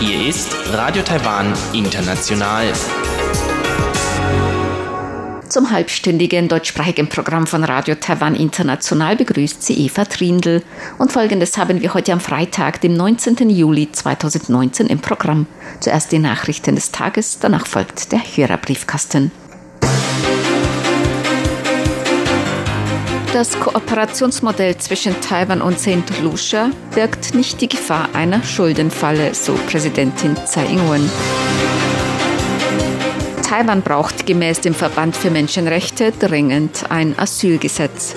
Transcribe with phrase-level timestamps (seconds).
[0.00, 2.72] Hier ist Radio Taiwan International.
[5.48, 10.64] Zum halbstündigen deutschsprachigen Programm von Radio Taiwan International begrüßt sie Eva Trindl.
[10.98, 13.48] Und folgendes haben wir heute am Freitag, dem 19.
[13.48, 15.46] Juli 2019 im Programm.
[15.78, 19.30] Zuerst die Nachrichten des Tages, danach folgt der Hörerbriefkasten.
[23.36, 26.22] Das Kooperationsmodell zwischen Taiwan und St.
[26.22, 31.10] Lucia birgt nicht die Gefahr einer Schuldenfalle, so Präsidentin Tsai Ing-wen.
[33.46, 38.14] Taiwan braucht gemäß dem Verband für Menschenrechte dringend ein Asylgesetz.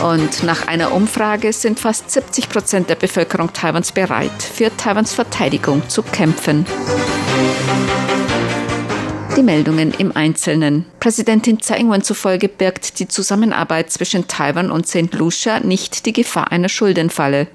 [0.00, 5.88] Und nach einer Umfrage sind fast 70 Prozent der Bevölkerung Taiwans bereit, für Taiwans Verteidigung
[5.88, 6.66] zu kämpfen.
[9.36, 10.84] Die Meldungen im Einzelnen.
[11.00, 15.12] Präsidentin Tsai Ing-wen zufolge birgt die Zusammenarbeit zwischen Taiwan und St.
[15.12, 17.48] Lucia nicht die Gefahr einer Schuldenfalle.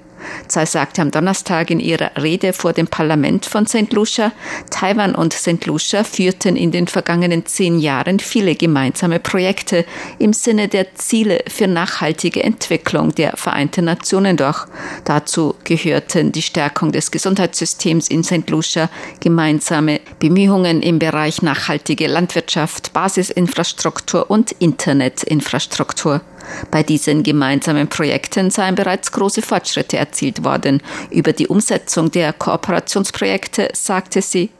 [0.48, 3.92] Tsai sagte am Donnerstag in ihrer Rede vor dem Parlament von St.
[3.92, 4.32] Lucia,
[4.70, 5.64] Taiwan und St.
[5.66, 9.84] Lucia führten in den vergangenen zehn Jahren viele gemeinsame Projekte
[10.18, 14.66] im Sinne der Ziele für nachhaltige Entwicklung der Vereinten Nationen durch.
[15.04, 18.48] Dazu gehörten die Stärkung des Gesundheitssystems in St.
[18.50, 26.20] Lucia, gemeinsame Bemühungen im Bereich nachhaltige Landwirtschaft, Basisinfrastruktur und Internetinfrastruktur.
[26.70, 30.82] Bei diesen gemeinsamen Projekten seien bereits große Fortschritte erzielt worden.
[31.10, 34.50] Über die Umsetzung der Kooperationsprojekte sagte sie.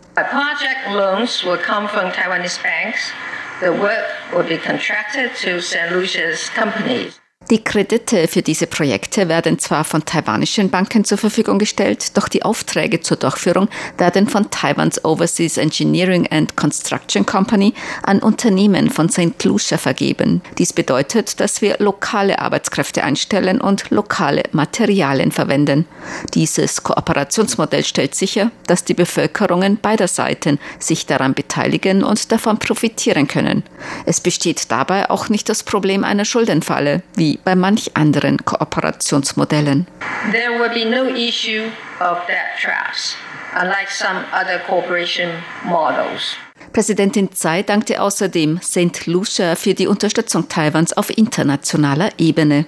[3.60, 5.90] The work will be contracted to St.
[5.92, 7.19] Lucia's companies.
[7.50, 12.44] Die Kredite für diese Projekte werden zwar von taiwanischen Banken zur Verfügung gestellt, doch die
[12.44, 19.42] Aufträge zur Durchführung werden von Taiwans Overseas Engineering and Construction Company an Unternehmen von St.
[19.42, 20.42] Lucia vergeben.
[20.58, 25.86] Dies bedeutet, dass wir lokale Arbeitskräfte einstellen und lokale Materialien verwenden.
[26.34, 33.26] Dieses Kooperationsmodell stellt sicher, dass die Bevölkerungen beider Seiten sich daran beteiligen und davon profitieren
[33.26, 33.64] können.
[34.06, 39.86] Es besteht dabei auch nicht das Problem einer Schuldenfalle, wie bei manch anderen Kooperationsmodellen.
[40.32, 41.70] There will be no issue
[42.00, 43.16] of debt traps,
[43.54, 45.30] unlike some other cooperation
[45.64, 46.36] models.
[46.72, 49.06] Präsidentin Tsai dankte außerdem St.
[49.06, 52.64] Lucia für die Unterstützung Taiwans auf internationaler Ebene.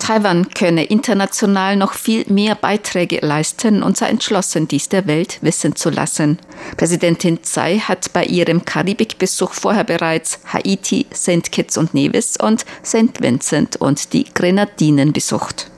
[0.00, 5.76] Taiwan könne international noch viel mehr Beiträge leisten und sei entschlossen, dies der Welt wissen
[5.76, 6.38] zu lassen.
[6.76, 11.52] Präsidentin Tsai hat bei ihrem Karibikbesuch vorher bereits Haiti, St.
[11.52, 13.20] Kitts und Nevis und St.
[13.20, 15.70] Vincent und die Grenadinen besucht.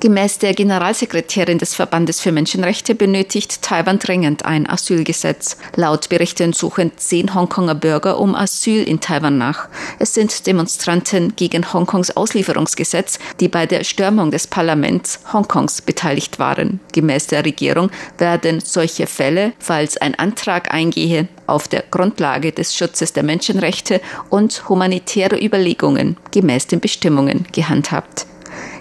[0.00, 5.56] Gemäß der Generalsekretärin des Verbandes für Menschenrechte benötigt Taiwan dringend ein Asylgesetz.
[5.74, 9.68] Laut Berichten suchen zehn Hongkonger Bürger um Asyl in Taiwan nach.
[9.98, 16.80] Es sind Demonstranten gegen Hongkongs Auslieferungsgesetz, die bei der Stürmung des Parlaments Hongkongs beteiligt waren.
[16.92, 23.14] Gemäß der Regierung werden solche Fälle, falls ein Antrag eingehe, auf der Grundlage des Schutzes
[23.14, 28.26] der Menschenrechte und humanitäre Überlegungen gemäß den Bestimmungen gehandhabt.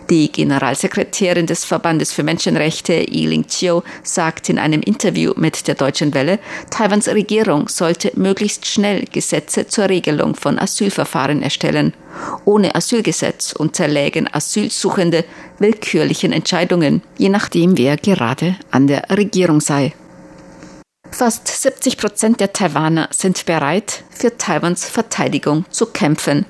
[0.09, 6.13] Die Generalsekretärin des Verbandes für Menschenrechte, Yiling Chiu, sagt in einem Interview mit der Deutschen
[6.13, 6.37] Welle,
[6.69, 11.93] Taiwans Regierung sollte möglichst schnell Gesetze zur Regelung von Asylverfahren erstellen.
[12.45, 15.25] Ohne Asylgesetz unterlägen Asylsuchende
[15.57, 19.93] willkürlichen Entscheidungen, je nachdem wer gerade an der Regierung sei.
[21.09, 26.45] Fast 70 Prozent der Taiwaner sind bereit, für Taiwans Verteidigung zu kämpfen.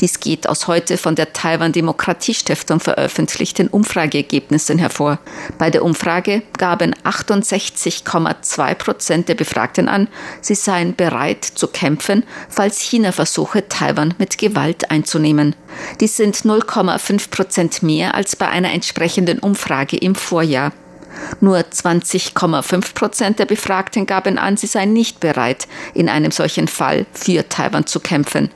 [0.00, 5.18] Dies geht aus heute von der Taiwan Demokratiestiftung veröffentlichten Umfrageergebnissen hervor.
[5.58, 10.08] Bei der Umfrage gaben 68,2 Prozent der Befragten an,
[10.40, 15.54] sie seien bereit zu kämpfen, falls China versuche, Taiwan mit Gewalt einzunehmen.
[16.00, 20.72] Dies sind 0,5 Prozent mehr als bei einer entsprechenden Umfrage im Vorjahr.
[21.40, 27.06] Nur 20,5 Prozent der Befragten gaben an, sie seien nicht bereit, in einem solchen Fall
[27.12, 28.50] für Taiwan zu kämpfen.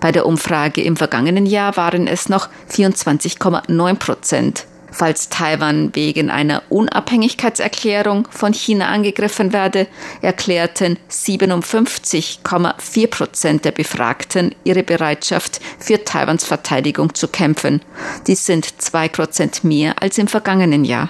[0.00, 4.66] Bei der Umfrage im vergangenen Jahr waren es noch 24,9 Prozent.
[4.92, 9.86] Falls Taiwan wegen einer Unabhängigkeitserklärung von China angegriffen werde,
[10.20, 17.80] erklärten 57,4 Prozent der Befragten ihre Bereitschaft, für Taiwans Verteidigung zu kämpfen.
[18.26, 21.08] Dies sind zwei Prozent mehr als im vergangenen Jahr.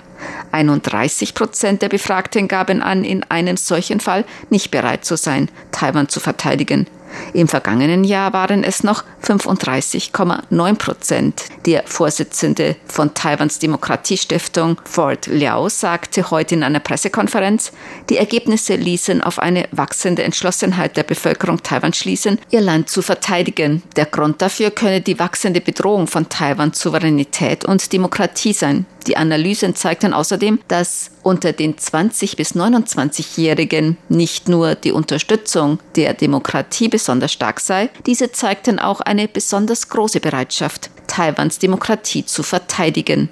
[0.53, 6.09] 31 Prozent der Befragten gaben an, in einem solchen Fall nicht bereit zu sein, Taiwan
[6.09, 6.87] zu verteidigen.
[7.33, 11.45] Im vergangenen Jahr waren es noch 35,9 Prozent.
[11.67, 17.73] Der Vorsitzende von Taiwans Demokratiestiftung, Ford Liao, sagte heute in einer Pressekonferenz,
[18.11, 23.83] die Ergebnisse ließen auf eine wachsende Entschlossenheit der Bevölkerung Taiwans schließen, ihr Land zu verteidigen.
[23.97, 28.87] Der Grund dafür könne die wachsende Bedrohung von Taiwans Souveränität und Demokratie sein.
[29.07, 36.15] Die Analysen zeigten außerdem, dass unter den 20 bis 29-Jährigen nicht nur die Unterstützung der
[36.15, 43.29] Demokratie besonders stark sei, diese zeigten auch eine besonders große Bereitschaft, Taiwans Demokratie zu verteidigen.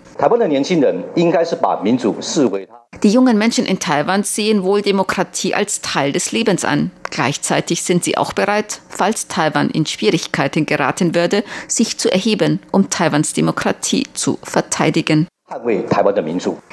[3.03, 6.91] Die jungen Menschen in Taiwan sehen wohl Demokratie als Teil des Lebens an.
[7.11, 12.91] Gleichzeitig sind sie auch bereit, falls Taiwan in Schwierigkeiten geraten würde, sich zu erheben, um
[12.91, 15.27] Taiwans Demokratie zu verteidigen.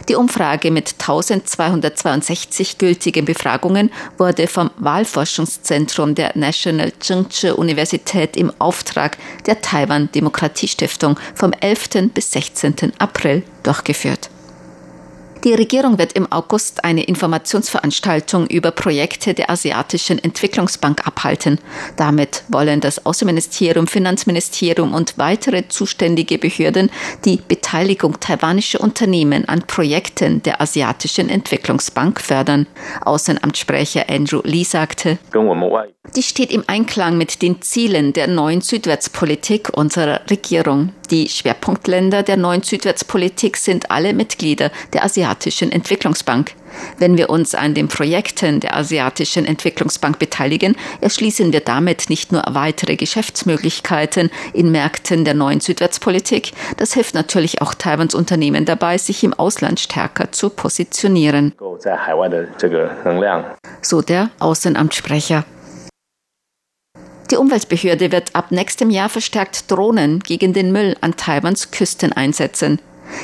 [0.08, 9.18] Die Umfrage mit 1262 gültigen Befragungen wurde vom Wahlforschungszentrum der National Chengchi Universität im Auftrag
[9.48, 12.12] der Taiwan Demokratiestiftung vom 11.
[12.14, 12.94] bis 16.
[13.00, 14.30] April durchgeführt.
[15.44, 21.60] Die Regierung wird im August eine Informationsveranstaltung über Projekte der Asiatischen Entwicklungsbank abhalten.
[21.96, 26.90] Damit wollen das Außenministerium, Finanzministerium und weitere zuständige Behörden
[27.24, 32.66] die Beteiligung taiwanischer Unternehmen an Projekten der Asiatischen Entwicklungsbank fördern.
[33.06, 35.20] Außenamtssprecher Andrew Lee sagte,
[36.16, 40.94] die steht im Einklang mit den Zielen der neuen Südwärtspolitik unserer Regierung.
[41.12, 45.27] Die Schwerpunktländer der neuen Südwärtspolitik sind alle Mitglieder der Asiatischen
[45.72, 46.54] Entwicklungsbank.
[46.98, 52.44] Wenn wir uns an den Projekten der Asiatischen Entwicklungsbank beteiligen, erschließen wir damit nicht nur
[52.48, 59.24] weitere Geschäftsmöglichkeiten in Märkten der neuen Südwärtspolitik, das hilft natürlich auch Taiwans Unternehmen dabei, sich
[59.24, 61.54] im Ausland stärker zu positionieren.
[63.82, 65.46] So der Außenamtssprecher.
[67.30, 72.80] Die Umweltbehörde wird ab nächstem Jahr verstärkt Drohnen gegen den Müll an Taiwans Küsten einsetzen.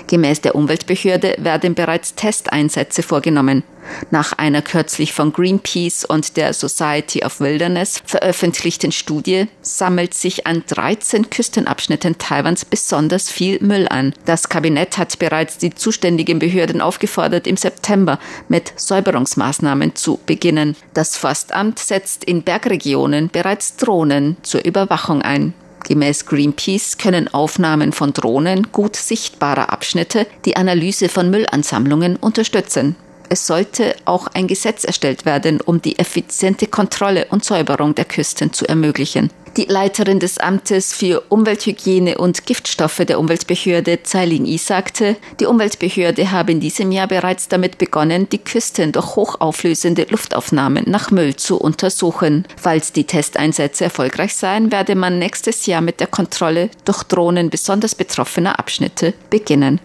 [0.08, 3.64] Gemäß der Umweltbehörde werden bereits Testeinsätze vorgenommen.
[4.12, 10.64] Nach einer kürzlich von Greenpeace und der Society of Wilderness veröffentlichten Studie sammelt sich an
[10.68, 14.14] 13 Küstenabschnitten Taiwans besonders viel Müll an.
[14.26, 20.76] Das Kabinett hat bereits die zuständigen Behörden aufgefordert, im September mit Säuberungsmaßnahmen zu beginnen.
[20.94, 25.54] Das Forstamt setzt in Bergregionen bereits Drohnen zur Überwachung ein.
[25.84, 32.96] Gemäß Greenpeace können Aufnahmen von Drohnen gut sichtbarer Abschnitte die Analyse von Müllansammlungen unterstützen.
[33.30, 38.54] Es sollte auch ein Gesetz erstellt werden, um die effiziente Kontrolle und Säuberung der Küsten
[38.54, 39.30] zu ermöglichen.
[39.56, 46.32] Die Leiterin des Amtes für Umwelthygiene und Giftstoffe der Umweltbehörde Zeiling I sagte, die Umweltbehörde
[46.32, 51.58] habe in diesem Jahr bereits damit begonnen, die Küsten durch hochauflösende Luftaufnahmen nach Müll zu
[51.58, 52.46] untersuchen.
[52.60, 57.94] Falls die Testeinsätze erfolgreich seien, werde man nächstes Jahr mit der Kontrolle durch Drohnen besonders
[57.94, 59.80] betroffener Abschnitte beginnen.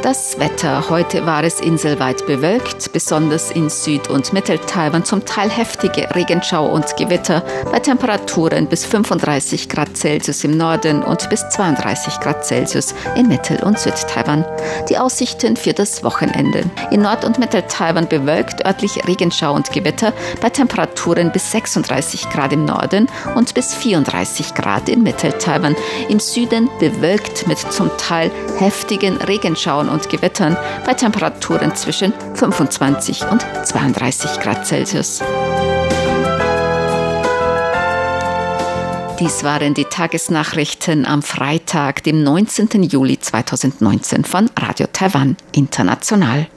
[0.04, 0.90] Das Wetter.
[0.90, 6.94] Heute war es inselweit bewölkt, besonders in Süd- und Mitteltaiwan zum Teil heftige Regenschau und
[6.98, 7.42] Gewitter
[7.72, 13.64] bei Temperaturen bis 35 Grad Celsius im Norden und bis 32 Grad Celsius in Mittel-
[13.64, 14.44] und Südtaiwan.
[14.90, 16.64] Die Aussichten für das Wochenende.
[16.90, 22.66] In Nord- und Mitteltaiwan bewölkt, örtlich Regenschau und Gewitter bei Temperaturen bis 36 Grad im
[22.66, 25.74] Norden und bis 34 Grad in Mitteltaiwan.
[26.10, 33.24] Im Süden bewölkt mit zum Teil heftigen Regenschauen und und Gewittern bei Temperaturen zwischen 25
[33.30, 35.22] und 32 Grad Celsius.
[39.20, 42.82] Dies waren die Tagesnachrichten am Freitag, dem 19.
[42.82, 46.48] Juli 2019 von Radio Taiwan International.